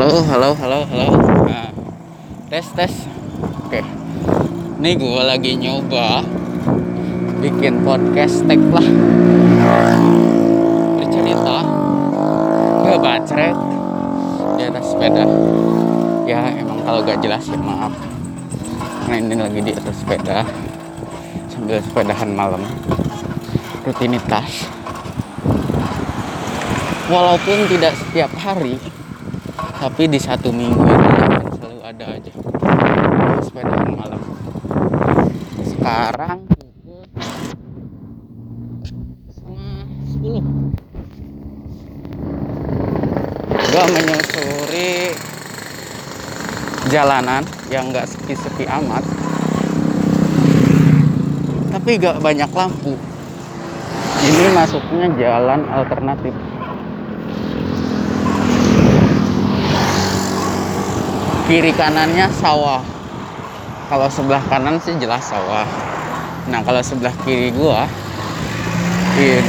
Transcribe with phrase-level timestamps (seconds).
[0.00, 1.08] Halo, halo, halo, halo.
[1.44, 1.68] Nah,
[2.48, 3.04] tes, tes.
[3.68, 3.84] Oke.
[4.80, 6.24] Ini gue lagi nyoba
[7.44, 8.88] bikin podcast tag lah.
[10.96, 11.56] Bercerita.
[12.80, 13.52] Gue bacret
[14.56, 15.28] di atas sepeda.
[16.24, 17.92] Ya emang kalau gak jelas ya maaf.
[19.04, 20.48] Karena ini lagi di atas sepeda
[21.52, 22.64] sambil sepedahan malam.
[23.84, 24.64] Rutinitas.
[27.12, 28.80] Walaupun tidak setiap hari,
[29.80, 32.32] tapi di satu minggu itu akan selalu ada aja.
[33.40, 34.20] Sepedaan malam.
[35.64, 37.08] Sekarang pukul
[39.32, 40.44] setengah sepuluh.
[43.70, 45.16] gua menyusuri
[46.92, 47.40] jalanan
[47.72, 49.00] yang nggak sepi-sepi amat.
[51.70, 52.98] Tapi gak banyak lampu.
[54.20, 56.34] Ini masuknya jalan alternatif
[61.50, 62.78] kiri kanannya sawah.
[63.90, 65.66] Kalau sebelah kanan sih jelas sawah.
[66.46, 67.90] Nah kalau sebelah kiri gua
[69.18, 69.42] ini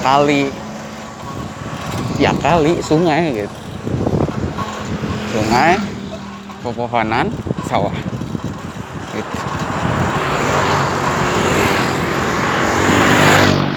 [0.00, 0.48] kali.
[2.16, 3.56] Ya kali sungai gitu.
[5.36, 5.76] Sungai
[6.64, 7.28] pepohonan
[7.68, 7.92] sawah.
[9.12, 9.36] Gitu.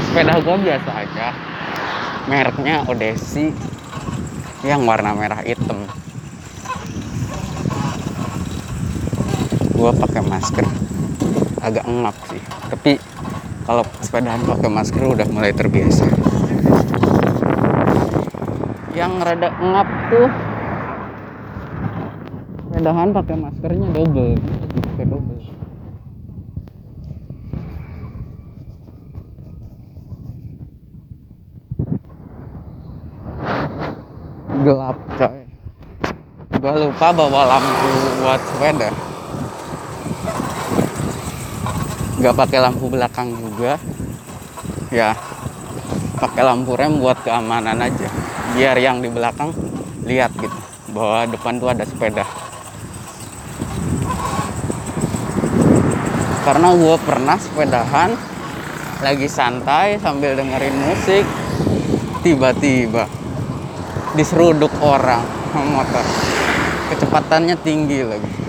[0.07, 1.27] Sepeda gua biasa aja.
[2.31, 3.51] Mereknya Odesi
[4.63, 5.83] yang warna merah hitam
[9.83, 10.63] gue pakai masker.
[11.59, 12.39] Agak ngap sih.
[12.71, 12.95] Tapi
[13.67, 16.07] kalau sepedaan pakai masker udah mulai terbiasa.
[18.95, 20.29] Yang rada ngap tuh
[22.63, 24.39] sepedahan pakai maskernya double.
[24.95, 25.43] Pakai double.
[34.63, 35.39] Gelap coy.
[36.55, 37.91] Gue lupa bawa lampu
[38.23, 39.12] buat sepeda
[42.23, 43.75] nggak pakai lampu belakang juga.
[44.87, 45.11] Ya
[46.15, 48.07] pakai lampu rem buat keamanan aja.
[48.55, 49.51] Biar yang di belakang
[50.07, 50.55] lihat gitu.
[50.95, 52.23] Bahwa depan tuh ada sepeda.
[56.47, 58.15] Karena gue pernah sepedahan
[59.03, 61.27] lagi santai sambil dengerin musik
[62.23, 63.03] tiba-tiba
[64.15, 65.27] diseruduk orang
[65.75, 66.07] motor.
[66.87, 68.42] Kecepatannya tinggi lagi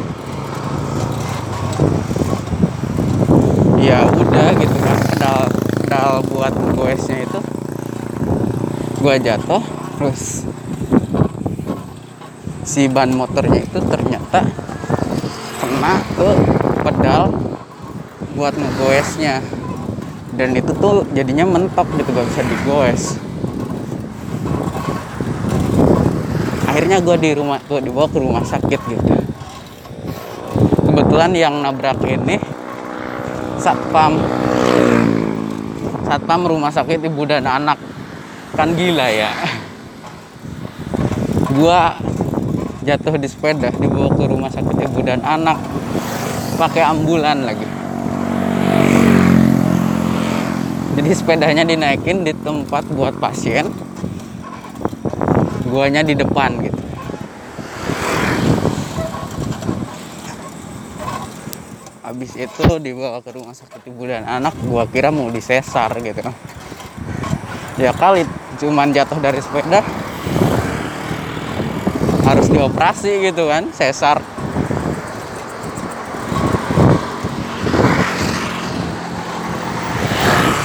[3.84, 5.40] ya udah gitu kan pedal
[5.76, 7.40] pedal buat goesnya itu.
[9.04, 9.60] Gua jatuh
[10.00, 10.48] terus
[12.64, 14.48] si ban motornya itu ternyata
[15.60, 16.28] kena ke
[16.80, 17.28] pedal
[18.32, 19.44] buat ngegoesnya.
[20.34, 23.20] Dan itu tuh jadinya mentok gitu gak bisa digoes.
[26.66, 29.14] Akhirnya gue di rumah gue dibawa ke rumah sakit gitu.
[30.90, 32.53] Kebetulan yang nabrak ini
[33.64, 34.20] satpam.
[36.04, 37.80] Satpam rumah sakit ibu dan anak.
[38.52, 39.32] Kan gila ya.
[41.56, 41.96] Gua
[42.84, 45.56] jatuh di sepeda dibawa ke rumah sakit ibu dan anak.
[46.60, 47.64] Pakai ambulan lagi.
[50.94, 53.66] Jadi sepedanya dinaikin di tempat buat pasien.
[55.66, 56.83] Guanya di depan gitu
[62.04, 66.20] habis itu dibawa ke rumah sakit ibu dan anak gua kira mau disesar gitu.
[67.80, 68.28] Ya kali
[68.60, 69.80] cuman jatuh dari sepeda
[72.28, 74.20] harus dioperasi gitu kan sesar.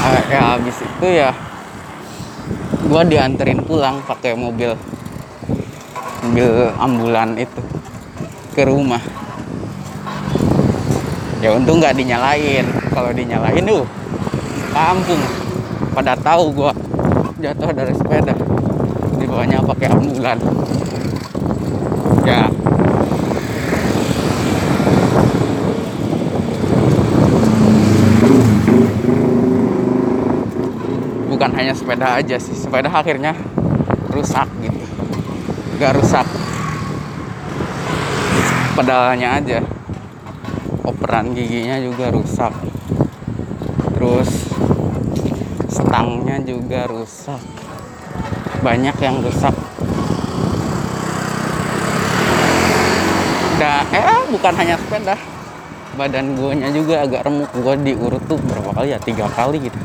[0.04, 1.32] Ah, ya habis itu ya
[2.92, 4.76] gua dianterin pulang pakai mobil
[6.20, 7.64] mobil ambulan itu
[8.52, 9.00] ke rumah
[11.40, 12.66] ya untung nggak dinyalain.
[12.92, 13.84] Kalau dinyalain tuh
[14.76, 15.22] kampung.
[15.90, 16.72] Pada tahu gua
[17.40, 18.36] jatuh dari sepeda.
[19.20, 20.38] Dibawanya pakai ambulan.
[22.24, 22.48] Ya.
[31.28, 32.56] Bukan hanya sepeda aja sih.
[32.56, 33.36] Sepeda akhirnya
[34.12, 34.80] rusak gitu.
[35.80, 36.28] Gak rusak.
[38.76, 39.79] Pedalnya aja
[40.84, 42.54] operan giginya juga rusak.
[43.96, 44.30] Terus
[45.68, 47.42] stangnya juga rusak.
[48.60, 49.56] Banyak yang rusak.
[53.60, 55.16] Da eh bukan hanya sepeda.
[56.00, 57.52] Badan gue juga agak remuk.
[57.56, 59.00] Gue diurut tuh berapa kali ya?
[59.04, 59.80] Tiga kali gitu.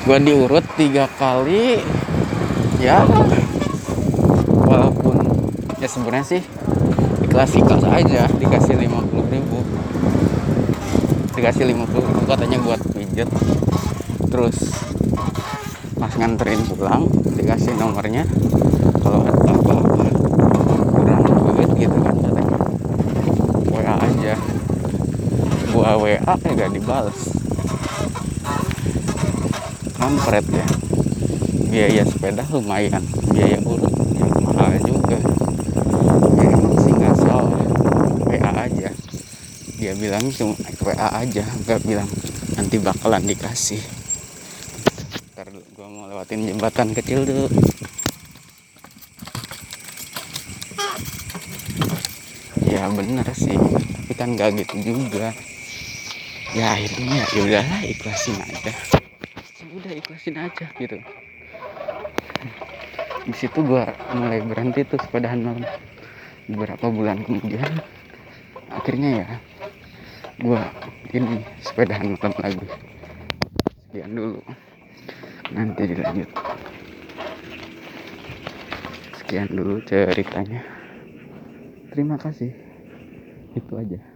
[0.00, 1.84] Gua diurut tiga kali.
[2.80, 3.04] Ya.
[4.64, 5.22] Walaupun
[5.76, 6.42] ya sebenarnya sih
[7.30, 9.58] ikhlas aja dikasih 50 ribu.
[11.38, 13.30] Dikasih 50 ribu katanya buat pijet
[14.30, 14.74] terus
[15.94, 17.06] pas nganterin pulang
[17.38, 18.26] dikasih nomornya.
[18.98, 19.74] Kalau ada apa-apa
[20.90, 21.22] kurang
[21.54, 22.58] duit gitu kan katanya.
[23.70, 24.34] WA aja.
[25.70, 27.20] Gua WA eh gak dibales.
[29.94, 30.66] Kampret ya.
[31.70, 35.14] Biaya sepeda lumayan biaya urut ya mahal juga
[36.34, 37.62] ya emang sih nggak salah
[38.26, 38.90] WA aja
[39.90, 40.54] dia bilang cuma
[40.86, 42.06] WA aja nggak bilang
[42.54, 43.82] nanti bakalan dikasih.
[45.34, 47.50] Ntar gua mau lewatin jembatan kecil dulu.
[52.70, 53.58] Ya bener sih.
[53.58, 55.34] Tapi kan gak gitu juga.
[56.54, 58.70] Ya akhirnya ya udahlah ikhlasin aja.
[58.70, 61.02] Ya udah ikhlasin aja gitu.
[63.26, 65.66] Di situ gua mulai berhenti tuh sepedahan malam.
[66.46, 67.82] Beberapa bulan kemudian
[68.70, 69.49] akhirnya ya
[70.40, 70.64] gua
[71.12, 72.66] ini sepedahan malam lagi
[73.90, 74.40] sekian dulu.
[75.50, 76.30] Nanti dilanjut.
[79.18, 80.62] Sekian dulu ceritanya.
[81.90, 82.54] Terima kasih.
[83.58, 84.09] Itu aja